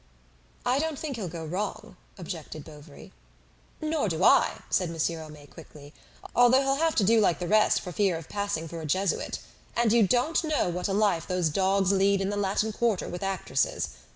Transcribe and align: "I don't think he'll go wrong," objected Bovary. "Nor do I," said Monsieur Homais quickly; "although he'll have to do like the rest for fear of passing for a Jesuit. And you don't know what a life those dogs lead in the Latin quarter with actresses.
"I 0.65 0.79
don't 0.79 0.97
think 0.97 1.15
he'll 1.17 1.27
go 1.27 1.45
wrong," 1.45 1.95
objected 2.17 2.63
Bovary. 2.65 3.11
"Nor 3.81 4.09
do 4.09 4.23
I," 4.23 4.63
said 4.67 4.89
Monsieur 4.89 5.21
Homais 5.21 5.45
quickly; 5.45 5.93
"although 6.35 6.63
he'll 6.63 6.77
have 6.83 6.95
to 6.95 7.03
do 7.03 7.19
like 7.21 7.37
the 7.37 7.47
rest 7.47 7.81
for 7.81 7.91
fear 7.91 8.17
of 8.17 8.27
passing 8.27 8.67
for 8.67 8.81
a 8.81 8.85
Jesuit. 8.87 9.37
And 9.75 9.93
you 9.93 10.07
don't 10.07 10.43
know 10.43 10.69
what 10.69 10.87
a 10.87 10.93
life 10.93 11.27
those 11.27 11.49
dogs 11.49 11.91
lead 11.91 12.19
in 12.19 12.29
the 12.31 12.35
Latin 12.35 12.73
quarter 12.73 13.07
with 13.07 13.21
actresses. 13.21 13.89